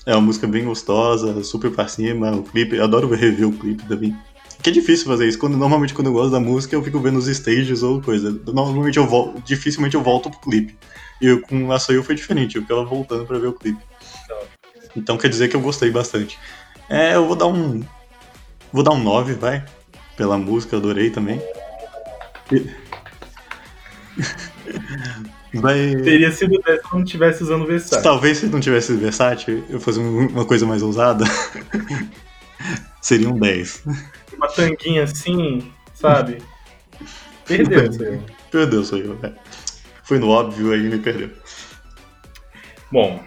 [0.04, 2.32] É uma música bem gostosa, super pra cima.
[2.32, 4.14] O clipe, eu adoro rever o clipe também.
[4.64, 5.38] Que é difícil fazer isso.
[5.38, 8.34] Quando, normalmente, quando eu gosto da música, eu fico vendo os stages ou coisa.
[8.46, 10.74] Normalmente eu volto, dificilmente eu volto pro clipe.
[11.20, 13.78] E eu, com a Soyu foi diferente, eu ficava voltando pra ver o clipe.
[14.96, 16.38] Então quer dizer que eu gostei bastante.
[16.88, 17.82] É, eu vou dar um.
[18.72, 19.62] Vou dar um 9, vai.
[20.16, 21.42] Pela música, adorei também.
[25.52, 25.94] Vai...
[25.94, 28.02] Teria sido 10 se não tivesse usando Versace.
[28.02, 31.24] Talvez se não tivesse Versace, eu fosse uma coisa mais ousada.
[33.00, 34.23] Seria um 10 uma
[34.54, 36.42] tanguinha assim, sabe?
[37.46, 38.22] Perdeu.
[38.50, 39.18] Perdeu, senhor.
[39.22, 39.32] É.
[40.04, 41.30] Foi no óbvio aí me perdeu.
[42.92, 43.24] Bom,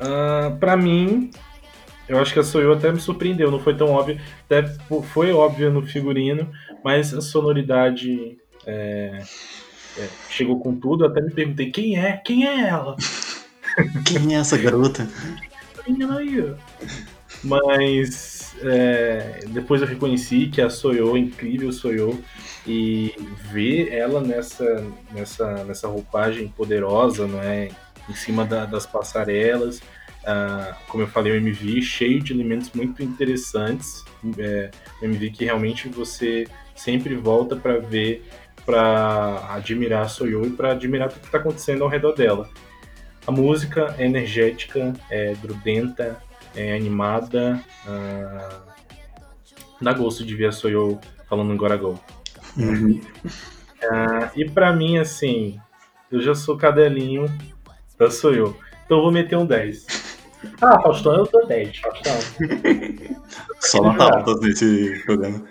[0.00, 1.30] uh, pra mim,
[2.08, 4.20] eu acho que a Soyu até me surpreendeu, não foi tão óbvio.
[4.44, 4.62] Até
[5.12, 6.50] foi óbvio no figurino,
[6.84, 9.22] mas a sonoridade é,
[9.98, 11.04] é, chegou com tudo.
[11.04, 12.94] Eu até me perguntei quem é, quem é ela?
[14.04, 15.08] Quem é essa garota?
[17.44, 22.22] Mas é, depois eu reconheci que a Soyo, incrível Soyo,
[22.66, 23.14] e
[23.50, 27.68] ver ela nessa, nessa, nessa roupagem poderosa, não é?
[28.08, 29.80] Em cima da, das passarelas,
[30.88, 34.04] como eu falei, o MV cheio de elementos muito interessantes,
[34.38, 38.24] é, um MV que realmente você sempre volta para ver,
[38.64, 42.48] para admirar a Soyo e para admirar tudo que está acontecendo ao redor dela.
[43.26, 46.20] A música é energética, é grudenta,
[46.56, 47.62] é animada.
[47.86, 48.60] Uh,
[49.80, 52.00] dá gosto de ver a Soyo falando em Goragol.
[52.56, 53.00] Uhum.
[53.24, 55.60] Uh, e para mim, assim,
[56.10, 57.26] eu já sou cadelinho
[57.98, 58.56] da Soyo.
[58.84, 59.86] Então eu vou meter um 10.
[60.60, 62.14] Ah, Faustão, eu dou 10, Faustão.
[63.60, 65.44] Só notas altas nesse programa.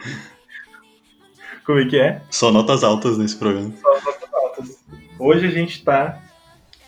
[1.66, 2.22] Como é que é?
[2.30, 3.74] Só notas altas nesse programa.
[3.82, 4.84] Só notas altas.
[5.20, 6.22] Hoje a gente tá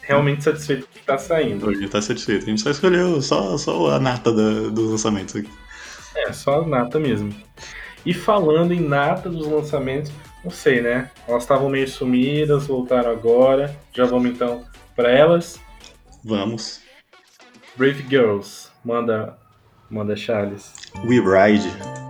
[0.08, 1.68] realmente satisfeito com o que tá saindo.
[1.68, 2.46] Hoje tá satisfeito.
[2.46, 5.50] A gente só escolheu só, só a nata da, dos lançamentos aqui.
[6.16, 7.36] É, só a nata mesmo.
[8.06, 10.12] E falando em nata dos lançamentos,
[10.44, 11.12] não sei, né?
[11.28, 13.76] Elas estavam meio sumidas, voltaram agora.
[13.94, 14.64] Já vamos então
[14.96, 15.60] para elas?
[16.24, 16.82] Vamos.
[17.76, 19.38] Brave Girls, manda,
[19.90, 20.74] manda Charles.
[21.06, 22.07] We Ride.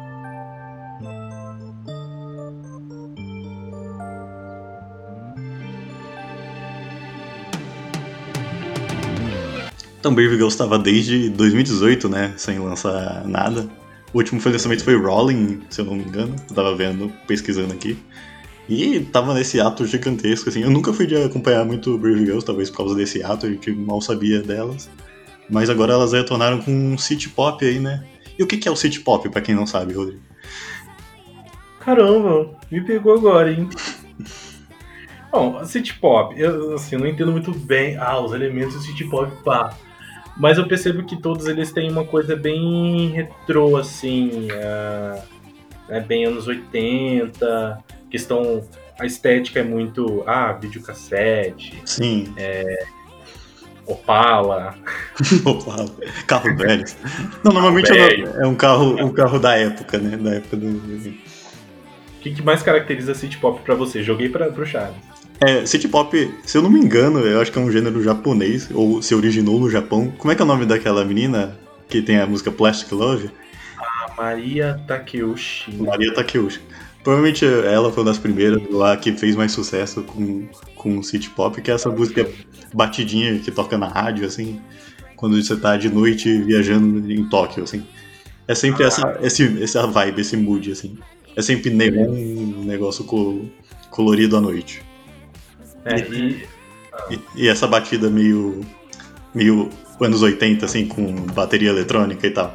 [10.07, 12.33] Então, Brave estava desde 2018, né?
[12.37, 13.67] Sem lançar nada.
[14.13, 16.33] O último lançamento foi Rolling, se eu não me engano.
[16.49, 17.97] Eu tava vendo, pesquisando aqui.
[18.69, 20.61] E tava nesse ato gigantesco, assim.
[20.61, 23.69] Eu nunca fui de acompanhar muito Brave Girls, talvez por causa desse ato, a gente
[23.73, 24.89] mal sabia delas.
[25.49, 28.01] Mas agora elas retornaram com um city pop aí, né?
[28.39, 30.21] E o que que é o city pop, pra quem não sabe, Rodrigo?
[31.81, 33.67] Caramba, me pegou agora, hein?
[35.29, 39.29] Bom, city pop, eu assim, não entendo muito bem ah, os elementos do city pop,
[39.43, 39.75] pá.
[40.39, 45.21] Mas eu percebo que todos eles têm uma coisa bem retrô, assim, uh,
[45.89, 48.63] né, bem anos 80, questão.
[48.99, 50.23] A estética é muito.
[50.25, 51.81] Ah, videocassete.
[51.85, 52.33] Sim.
[52.35, 52.85] É,
[53.87, 54.75] Opala.
[55.45, 55.89] Opala.
[56.27, 56.83] Carro velho.
[57.43, 58.27] Não, normalmente velho.
[58.27, 60.17] é um carro, um carro da época, né?
[60.17, 60.67] Da época do.
[60.67, 64.03] O que, que mais caracteriza City Pop pra você?
[64.03, 64.97] Joguei pra, pro Charles.
[65.39, 68.69] É, City Pop, se eu não me engano, eu acho que é um gênero japonês,
[68.73, 70.11] ou se originou no Japão.
[70.17, 73.29] Como é que é o nome daquela menina que tem a música Plastic Love?
[73.77, 75.75] A Maria Takeuchi.
[75.75, 76.59] Maria Takeuchi.
[77.03, 81.61] Provavelmente ela foi uma das primeiras lá que fez mais sucesso com, com City Pop,
[81.61, 82.27] que é essa música
[82.73, 84.59] batidinha que toca na rádio, assim,
[85.15, 87.85] quando você tá de noite viajando em Tóquio, assim.
[88.47, 90.97] É sempre essa, esse, essa vibe, esse mood, assim.
[91.35, 93.05] É sempre neon, um negócio
[93.89, 94.81] colorido à noite.
[95.87, 96.47] É, e...
[97.09, 98.65] E, e, essa batida meio,
[99.33, 99.69] meio
[100.01, 102.53] anos 80, assim, com bateria eletrônica e tal.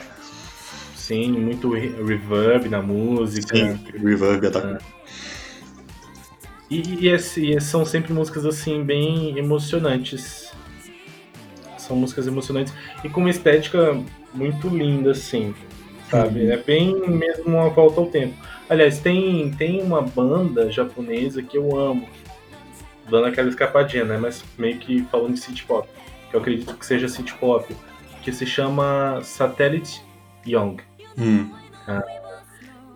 [0.97, 3.57] Sim, muito reverb na música.
[3.57, 4.79] Sim, reverb tá.
[6.71, 10.53] E, e, e, são sempre músicas assim bem emocionantes.
[11.77, 12.73] São músicas emocionantes
[13.05, 14.01] e com uma estética
[14.33, 15.55] muito linda, assim.
[16.09, 16.45] Sabe?
[16.45, 16.53] Uhum.
[16.53, 18.35] É bem mesmo uma volta ao tempo.
[18.71, 22.09] Aliás, tem, tem uma banda japonesa que eu amo,
[23.09, 24.19] dando aquela escapadinha, né?
[24.19, 25.89] Mas meio que falando de city pop,
[26.31, 27.75] que eu acredito que seja city pop,
[28.23, 30.03] que se chama Satellite
[30.47, 30.79] Young.
[31.19, 31.51] Hum.
[31.87, 32.03] Ah,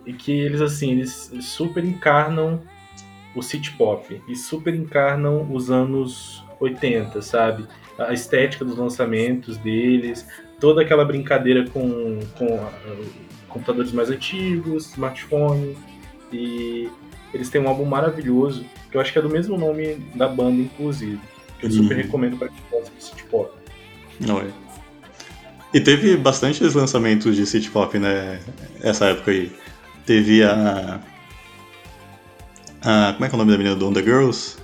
[0.05, 2.61] e que eles, assim, eles super encarnam
[3.35, 7.65] o city pop e super encarnam os anos 80, sabe?
[7.99, 10.25] A estética dos lançamentos deles,
[10.59, 13.05] toda aquela brincadeira com, com uh,
[13.49, 15.77] computadores mais antigos, smartphone,
[16.31, 16.89] e
[17.33, 20.61] eles têm um álbum maravilhoso que eu acho que é do mesmo nome da banda,
[20.61, 21.19] inclusive.
[21.59, 22.03] Que eu super uhum.
[22.03, 23.51] recomendo para quem gosta de City Pop.
[24.19, 24.47] Não é.
[25.73, 28.39] E teve bastantes lançamentos de City Pop, né?
[28.81, 29.51] Essa época aí.
[30.05, 31.01] Teve a.
[32.81, 34.57] a como é que é o nome da menina do On The Girls?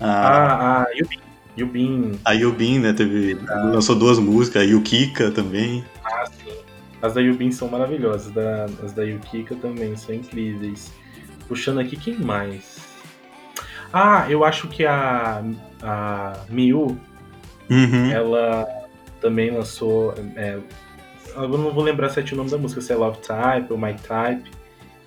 [0.00, 1.20] A, ah, a Yubin.
[1.56, 2.20] Yubin.
[2.24, 2.92] A Yubin, né?
[2.92, 3.70] Teve, ah.
[3.72, 5.84] Lançou duas músicas, a Yukika também.
[6.04, 6.52] Ah, sim.
[7.02, 10.92] As da Yubin são maravilhosas, da, as da Yukika também são incríveis.
[11.50, 12.78] Puxando aqui, quem mais?
[13.92, 15.42] Ah, eu acho que a,
[15.82, 16.96] a Miu,
[17.68, 18.08] uhum.
[18.08, 18.64] ela
[19.20, 20.14] também lançou.
[20.36, 20.60] É,
[21.34, 23.94] eu não vou lembrar é o nome da música, se é Love Type ou My
[23.94, 24.48] Type.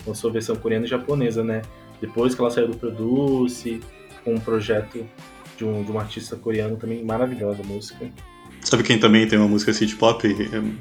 [0.06, 1.62] Lançou versão coreana e japonesa, né?
[2.02, 3.80] Depois que ela saiu do Produce,
[4.26, 5.06] com um projeto
[5.56, 8.06] de um, de um artista coreano também maravilhosa a música.
[8.60, 10.28] Sabe quem também tem uma música city pop?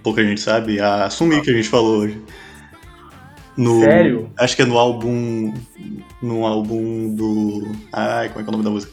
[0.02, 0.80] Pouca gente sabe?
[0.80, 2.20] A Sumi que a gente falou hoje.
[3.56, 4.30] No, Sério?
[4.38, 5.52] Acho que é no álbum.
[6.22, 7.72] No álbum do.
[7.92, 8.92] Ai, como é que é o nome da música?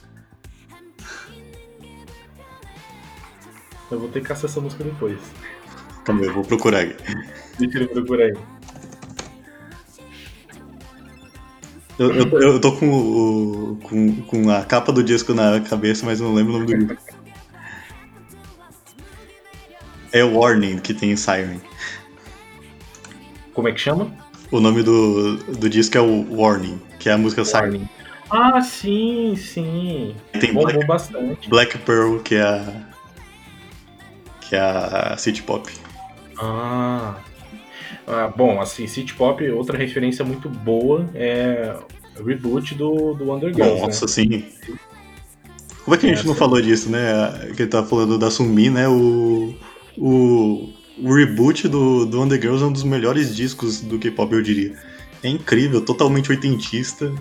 [3.91, 5.17] Eu vou ter que caçar essa música depois.
[6.03, 6.95] Calma, eu vou procurar aqui.
[7.57, 8.33] Deixa ele procurar aí.
[11.97, 16.21] Eu, eu, eu tô com, o, com, com a capa do disco na cabeça, mas
[16.21, 17.01] não lembro o nome do grupo.
[20.11, 21.59] É Warning que tem Siren.
[23.53, 24.28] Como é que chama?
[24.51, 27.87] O nome do, do disco é o Warning, que é a música Warning.
[28.29, 30.15] Ah, sim, sim.
[30.39, 31.49] Tem Bombou Black, bastante.
[31.49, 32.73] Black Pearl, que é a.
[34.41, 35.71] que é a City Pop.
[36.39, 37.15] Ah.
[38.07, 38.27] ah.
[38.35, 41.75] Bom, assim, City Pop, outra referência muito boa é
[42.19, 43.81] o reboot do, do Underground.
[43.81, 44.11] Nossa, né?
[44.11, 44.45] sim.
[45.83, 47.51] Como é que a gente não falou disso, né?
[47.55, 48.87] Que ele tá falando da Sumi, né?
[48.87, 49.55] O.
[49.97, 54.75] O o reboot do, do Undergirls é um dos melhores discos do K-pop, eu diria.
[55.23, 57.11] É incrível, totalmente oitentista.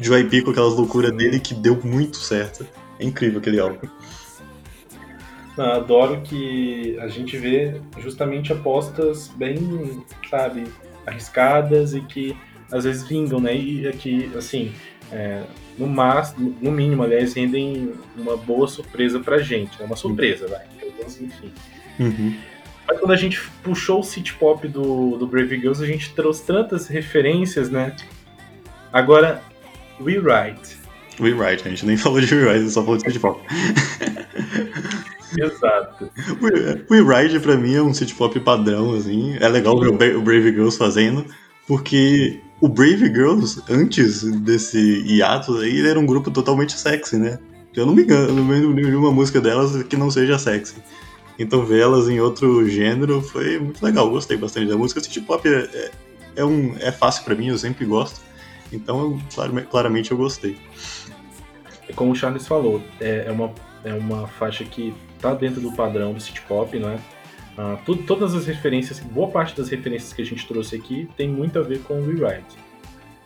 [0.00, 2.66] Joy P com aquelas loucuras dele que deu muito certo.
[2.98, 3.86] É incrível aquele álbum.
[5.56, 10.64] Adoro que a gente vê justamente apostas bem, sabe,
[11.06, 12.36] arriscadas e que
[12.70, 13.54] às vezes vingam, né?
[13.54, 14.72] E aqui, assim,
[15.10, 15.42] é,
[15.78, 19.76] no, máximo, no mínimo, aliás, rendem uma boa surpresa pra gente.
[19.76, 19.86] É né?
[19.86, 20.62] uma surpresa, vai.
[21.06, 21.52] Enfim.
[22.00, 22.34] Uhum.
[22.92, 26.44] Mas quando a gente puxou o city pop do, do Brave Girls, a gente trouxe
[26.44, 27.96] tantas referências, né?
[28.92, 29.42] Agora,
[29.98, 30.76] Rewrite.
[31.18, 33.40] Rewrite, a gente nem falou de Rewrite, só falou de city pop.
[35.38, 36.10] Exato.
[36.90, 39.38] Rewrite pra mim é um city pop padrão, assim.
[39.40, 41.24] É legal ver o Brave Girls fazendo,
[41.66, 47.38] porque o Brave Girls, antes desse hiato aí, ele era um grupo totalmente sexy, né?
[47.74, 50.74] Eu não me engano, não lembro de uma música delas que não seja sexy.
[51.38, 55.00] Então ver elas em outro gênero foi muito legal, gostei bastante da música.
[55.00, 55.90] City pop é, é,
[56.36, 58.20] é um, é fácil para mim, eu sempre gosto.
[58.72, 59.20] Então,
[59.70, 60.56] claramente eu gostei.
[61.88, 63.52] É como o Charles falou, é, é, uma,
[63.84, 66.98] é uma faixa que tá dentro do padrão do city pop, né?
[67.52, 71.28] Uh, tudo, todas as referências, boa parte das referências que a gente trouxe aqui tem
[71.28, 72.56] muito a ver com o Rewrite.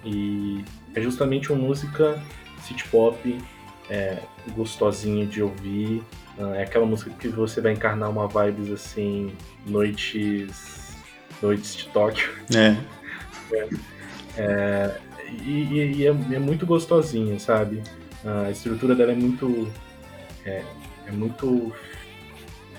[0.05, 0.65] E
[0.95, 2.21] é justamente uma música
[2.63, 3.39] city pop
[3.89, 4.19] é,
[4.55, 6.03] gostosinha de ouvir.
[6.39, 9.33] Uh, é aquela música que você vai encarnar uma vibes assim,
[9.67, 10.95] noites,
[11.43, 12.31] noites de Tóquio.
[12.55, 12.77] É.
[14.37, 15.01] é, é
[15.45, 17.83] e, e é, é, muito gostosinha, sabe?
[18.25, 19.69] A estrutura dela é muito.
[20.45, 20.63] É,
[21.07, 21.73] é muito.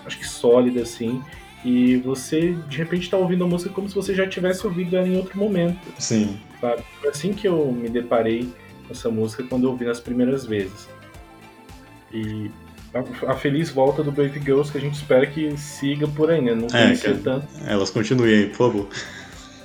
[0.06, 1.22] Acho que sólida, assim.
[1.66, 5.08] E você, de repente, está ouvindo a música como se você já tivesse ouvido ela
[5.08, 5.80] em outro momento.
[5.98, 6.40] Sim.
[6.62, 6.84] Sabe?
[7.00, 8.54] Foi assim que eu me deparei
[8.86, 10.88] com essa música quando eu ouvi nas primeiras vezes.
[12.14, 12.52] E
[12.94, 16.42] a, a, feliz volta do Brave Girls que a gente espera que siga por aí,
[16.42, 16.56] né?
[16.56, 17.48] Não é, que tanto.
[17.66, 18.90] Elas continuem aí, por favor.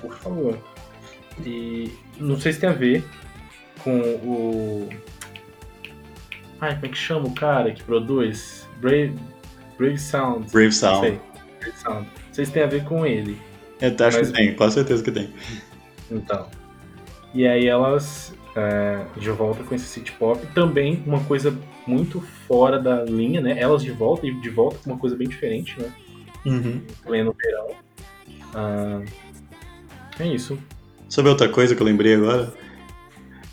[0.00, 0.58] Por favor.
[1.44, 3.04] E não sei se tem a ver
[3.82, 4.88] com o.
[6.60, 8.68] Ai, como é que chama o cara que produz?
[8.80, 9.14] Brave,
[9.78, 10.50] Brave Sound.
[10.52, 10.94] Brave Sound.
[10.94, 11.20] Não sei.
[11.60, 12.00] Brave Sound.
[12.00, 13.40] Não sei se tem a ver com ele.
[13.80, 14.28] Eu acho Mas...
[14.28, 15.32] que tem, com certeza que tem.
[16.10, 16.48] Então.
[17.34, 20.44] E aí elas é, de volta com esse city pop.
[20.54, 23.58] Também uma coisa muito fora da linha, né?
[23.58, 25.92] Elas de volta e de volta com uma coisa bem diferente, né?
[26.44, 26.80] Uhum.
[27.04, 27.68] Pleno verão.
[28.54, 29.02] Ah,
[30.18, 30.58] é isso.
[31.08, 32.52] Sabe outra coisa que eu lembrei agora?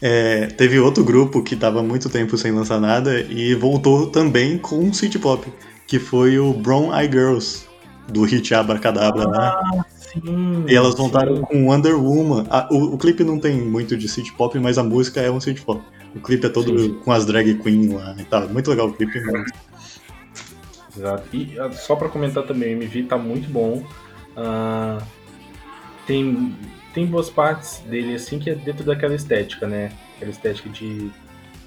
[0.01, 4.79] É, teve outro grupo que estava muito tempo sem lançar nada e voltou também com
[4.79, 5.45] um city pop,
[5.85, 7.67] que foi o Brown Eye Girls,
[8.07, 9.37] do hit Abracadabra, né?
[9.37, 9.85] ah, né?
[10.11, 11.41] Sim, e elas voltaram sim.
[11.43, 12.45] com Wonder Woman.
[12.71, 15.61] o, o, clipe não tem muito de city pop, mas a música é um city
[15.61, 15.81] pop.
[16.15, 16.93] O clipe é todo sim.
[17.03, 18.47] com as drag queen lá e tal.
[18.49, 19.19] Muito legal o clipe.
[19.21, 19.51] Mas...
[20.97, 21.23] Exato.
[21.35, 23.83] E ah, só para comentar também, o MV tá muito bom.
[24.35, 25.03] Uh,
[26.07, 26.55] tem
[26.93, 29.91] tem boas partes dele, assim, que é dentro daquela estética, né?
[30.15, 31.11] Aquela estética de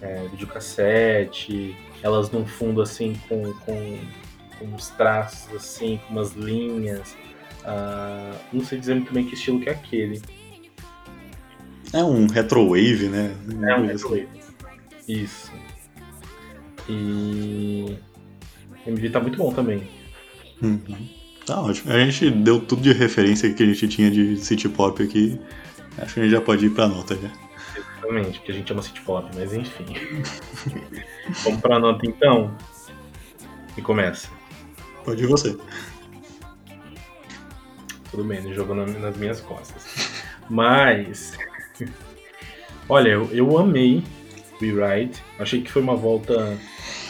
[0.00, 3.98] é, videocassete, elas num fundo, assim, com, com,
[4.58, 7.16] com uns traços, assim, com umas linhas.
[7.62, 10.20] Uh, não sei dizer muito bem que estilo que é aquele.
[11.92, 13.34] É um retrowave, né?
[13.62, 14.28] É um retrowave.
[15.06, 15.52] Isso.
[16.88, 17.96] E...
[18.84, 19.88] O MV tá muito bom também.
[20.60, 21.08] Uhum.
[21.46, 21.92] Tá ótimo.
[21.92, 25.40] A gente deu tudo de referência que a gente tinha de city pop aqui.
[25.98, 27.30] Acho que a gente já pode ir pra nota já.
[27.76, 29.84] Exatamente, porque a gente ama city pop, mas enfim.
[31.44, 32.56] Vamos pra nota então?
[33.76, 34.28] E começa.
[35.04, 35.56] Pode ir você.
[38.12, 39.84] Tudo bem, ele jogou nas minhas costas.
[40.48, 41.32] Mas.
[42.88, 44.04] Olha, eu, eu amei
[44.60, 45.22] Rewrite.
[45.38, 46.58] Achei que foi uma volta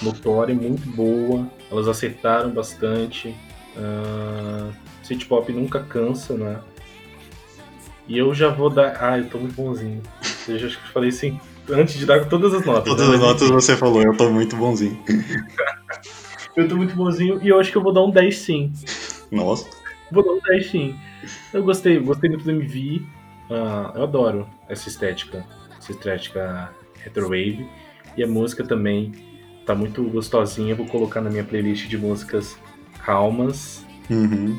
[0.01, 1.47] notória, muito boa.
[1.71, 3.35] Elas acertaram bastante.
[3.77, 6.61] Uh, City Pop nunca cansa, né?
[8.07, 8.97] E eu já vou dar.
[9.01, 10.01] Ah, eu tô muito bonzinho.
[10.47, 12.85] Eu já falei assim, antes de dar todas as notas.
[12.85, 13.15] Todas né?
[13.17, 15.03] as notas você falou, eu tô muito bonzinho.
[16.57, 18.73] eu tô muito bonzinho e eu acho que eu vou dar um 10 sim.
[19.33, 19.82] Nossa.
[20.12, 20.98] Vou dar um 10 sim.
[21.53, 23.03] Eu gostei, gostei muito do MV.
[23.51, 25.44] Uh, eu adoro essa estética.
[25.79, 26.70] Essa estética
[27.03, 27.66] retrowave.
[28.16, 29.12] E a música também
[29.64, 30.75] tá muito gostosinha.
[30.75, 32.59] Vou colocar na minha playlist de músicas
[33.05, 33.87] calmas.
[34.11, 34.59] Uhum.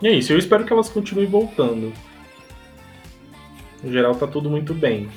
[0.00, 1.92] E é isso, eu espero que elas continuem voltando.
[3.82, 5.08] No geral tá tudo muito bem.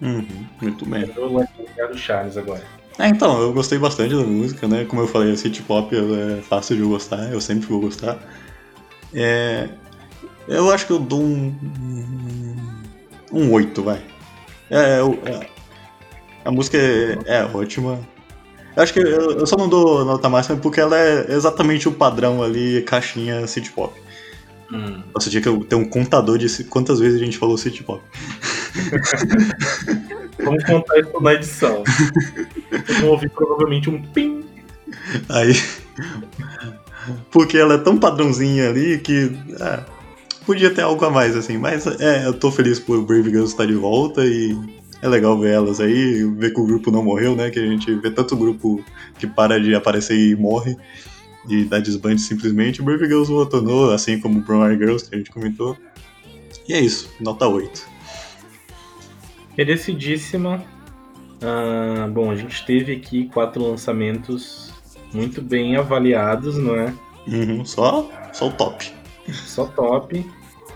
[0.00, 1.10] Uhum, muito bem.
[1.14, 2.79] Eu vou ligar o Charles agora.
[3.00, 4.84] É, então, eu gostei bastante da música, né?
[4.84, 8.18] Como eu falei, a city pop é fácil de eu gostar, eu sempre vou gostar.
[9.14, 9.68] É,
[10.46, 11.54] eu acho que eu dou um.
[13.32, 14.02] Um 8, vai.
[14.70, 15.48] É, é,
[16.44, 17.98] a música é, é ótima,
[18.76, 22.42] eu acho que eu só não dou nota máxima porque ela é exatamente o padrão
[22.42, 23.92] ali, caixinha city pop.
[24.72, 25.02] Hum.
[25.12, 28.02] Nossa, tinha que ter um contador de quantas vezes a gente falou city pop.
[30.42, 31.84] Vamos contar isso na edição.
[32.88, 34.44] Eu vou ouvir provavelmente um pim.
[35.28, 35.54] Aí.
[37.30, 39.32] Porque ela é tão padrãozinha ali que.
[39.60, 39.80] É,
[40.46, 41.58] podia ter algo a mais, assim.
[41.58, 44.56] Mas é, eu tô feliz por Brave Girls estar de volta e
[45.02, 47.50] é legal ver elas aí, ver que o grupo não morreu, né?
[47.50, 48.84] Que a gente vê tanto grupo
[49.18, 50.76] que para de aparecer e morre
[51.48, 52.82] e dá desbande simplesmente.
[52.82, 55.76] Brave Girls retornou, assim como Brown Girls que a gente comentou.
[56.68, 57.88] E é isso, nota 8.
[59.56, 60.62] Merecidíssima.
[61.42, 64.72] Ah, bom, a gente teve aqui quatro lançamentos
[65.12, 66.94] muito bem avaliados, não é?
[67.26, 68.92] Uhum, só, só o top.
[69.32, 70.24] Só top.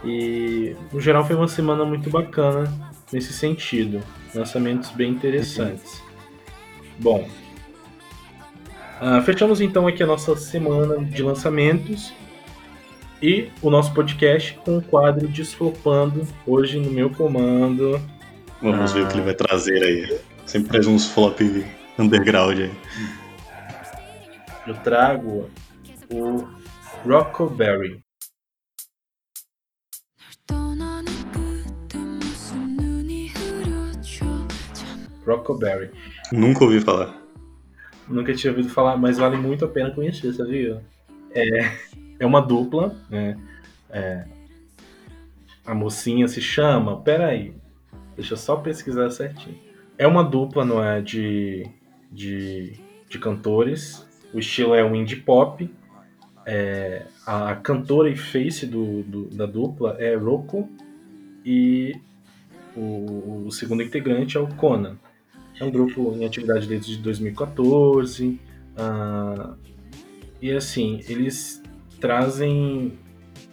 [0.04, 2.72] E no geral foi uma semana muito bacana
[3.12, 4.02] nesse sentido.
[4.34, 6.02] Lançamentos bem interessantes.
[6.98, 7.26] Bom,
[9.00, 12.12] Uh, fechamos então aqui a nossa semana de lançamentos
[13.20, 18.00] e o nosso podcast com o quadro Desflopando, hoje no meu comando.
[18.64, 20.18] Vamos ver o que ele vai trazer aí.
[20.46, 21.38] Sempre traz uns flop
[21.98, 22.72] underground aí.
[24.66, 25.50] Eu trago
[26.10, 26.48] o
[27.04, 28.02] Rockoberry.
[35.26, 35.90] Rockoberry.
[36.32, 37.14] Nunca ouvi falar.
[38.08, 40.82] Nunca tinha ouvido falar, mas vale muito a pena conhecer, sabia?
[41.32, 41.70] É,
[42.18, 43.38] é uma dupla, né?
[43.90, 44.24] É,
[45.66, 47.02] a mocinha se chama.
[47.02, 47.54] Peraí,
[48.16, 49.58] deixa eu só pesquisar certinho.
[49.96, 51.00] É uma dupla, não é?
[51.00, 51.66] De,
[52.10, 52.72] de,
[53.08, 54.06] de cantores.
[54.32, 55.70] O estilo é um indie pop.
[56.46, 60.68] É, a cantora e face do, do, da dupla é Rocco.
[61.44, 61.94] E
[62.76, 64.96] o, o segundo integrante é o Conan.
[65.58, 68.26] É um grupo em atividade desde 2014.
[68.26, 68.38] Uh,
[68.76, 69.54] ah,
[70.42, 71.62] e assim, eles
[72.00, 72.98] trazem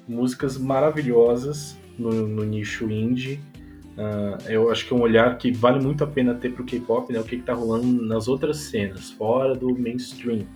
[0.08, 3.40] músicas maravilhosas no, no nicho indie.
[3.92, 7.12] Uh, eu acho que é um olhar que vale muito a pena ter pro K-pop,
[7.12, 7.20] né?
[7.20, 10.48] O que, que tá rolando nas outras cenas, fora do mainstream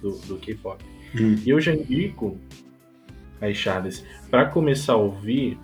[0.00, 0.82] do, do K-pop.
[1.14, 1.36] Hum.
[1.44, 2.38] E eu já indico,
[3.40, 5.58] aí Charles, para começar a ouvir,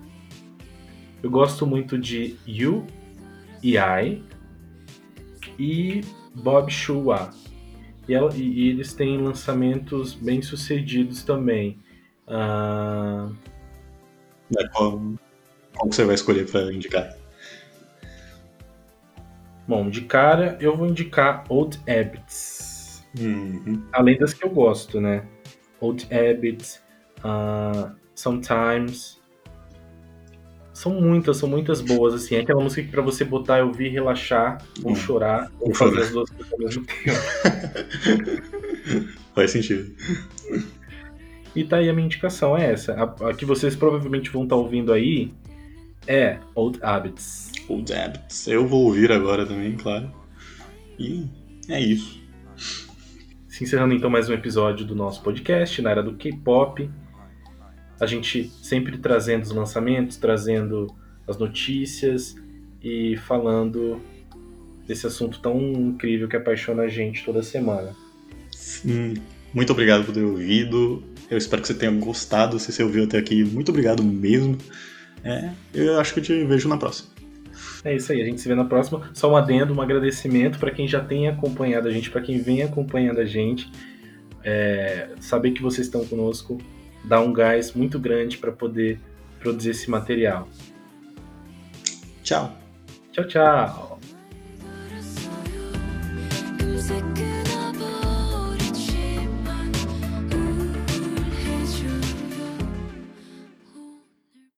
[1.23, 2.85] eu gosto muito de You
[3.63, 4.23] e I,
[5.57, 6.01] e
[6.35, 7.31] Bob Chua.
[8.07, 11.79] E, ela, e, eles têm lançamentos bem sucedidos também.
[12.27, 13.35] Uh...
[14.55, 15.24] É,
[15.75, 17.15] qual, qual você vai escolher para indicar?
[19.67, 23.03] Bom, de cara eu vou indicar Old Habits.
[23.19, 23.83] Uhum.
[23.91, 25.25] Além das que eu gosto, né?
[25.79, 26.81] Old Habits,
[27.19, 29.19] uh, Sometimes,
[30.71, 32.35] são muitas, são muitas boas, assim.
[32.35, 34.95] É aquela música que pra você botar, ouvir, relaxar, ou hum.
[34.95, 37.19] chorar, ou fazer as duas coisas ao mesmo tempo.
[39.35, 39.93] Faz sentido.
[41.55, 42.93] E tá aí a minha indicação, é essa.
[42.93, 45.33] A, a que vocês provavelmente vão estar tá ouvindo aí
[46.07, 47.51] é Old Habits.
[47.67, 48.47] Old Habits.
[48.47, 50.11] Eu vou ouvir agora também, claro.
[50.99, 51.27] E
[51.69, 52.21] é isso.
[53.47, 56.89] Se encerrando então mais um episódio do nosso podcast na era do K-pop
[57.99, 60.87] a gente sempre trazendo os lançamentos, trazendo
[61.27, 62.35] as notícias
[62.83, 64.01] e falando
[64.87, 67.95] desse assunto tão incrível que apaixona a gente toda semana.
[68.51, 69.15] Sim.
[69.53, 71.01] Muito obrigado por ter ouvido.
[71.29, 72.59] Eu espero que você tenha gostado.
[72.59, 74.57] Se você ouviu até aqui, muito obrigado mesmo.
[75.25, 77.09] É, eu acho que eu te vejo na próxima.
[77.83, 79.09] É isso aí, a gente se vê na próxima.
[79.13, 82.61] Só um adendo, um agradecimento para quem já tem acompanhado a gente, para quem vem
[82.61, 83.69] acompanhando a gente.
[84.43, 86.59] É, saber que vocês estão conosco
[87.07, 88.99] dá um gás muito grande para poder
[89.39, 90.47] produzir esse material.
[92.23, 92.57] Tchau.
[93.11, 93.99] Tchau, tchau.